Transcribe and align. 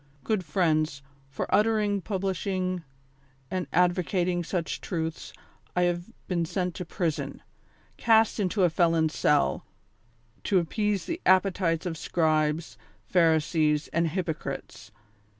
''Good 0.23 0.43
friends, 0.43 1.03
for 1.29 1.45
uttering, 1.53 2.01
publishing 2.01 2.81
and 3.51 3.67
advocating 3.71 4.43
such 4.43 4.81
truths, 4.81 5.31
I 5.75 5.83
have 5.83 6.11
been 6.27 6.43
sent 6.43 6.73
to 6.77 6.85
prison; 6.85 7.43
cast 7.97 8.39
into 8.39 8.63
a 8.63 8.71
felon's 8.71 9.15
cell, 9.15 9.63
to 10.45 10.57
appease 10.57 11.05
the 11.05 11.21
appetites 11.23 11.85
of 11.85 11.99
scribes, 11.99 12.79
pharisees 13.05 13.89
and 13.89 14.07
hypocrites. 14.07 14.89